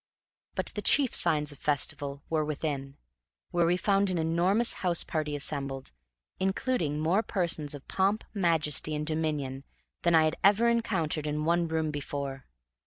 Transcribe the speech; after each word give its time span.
But 0.55 0.71
the 0.73 0.81
chief 0.81 1.13
signs 1.13 1.51
of 1.51 1.59
festival 1.59 2.23
were 2.27 2.43
within, 2.43 2.97
where 3.51 3.67
we 3.67 3.77
found 3.77 4.09
an 4.09 4.17
enormous 4.17 4.73
house 4.81 5.03
party 5.03 5.35
assembled, 5.35 5.91
including 6.39 6.99
more 6.99 7.21
persons 7.21 7.75
of 7.75 7.87
pomp, 7.87 8.23
majesty, 8.33 8.95
and 8.95 9.05
dominion 9.05 9.63
than 10.01 10.15
I 10.15 10.23
had 10.23 10.37
ever 10.43 10.67
encountered 10.69 11.27
in 11.27 11.45
one 11.45 11.67
room 11.67 11.91
before. 11.91 12.47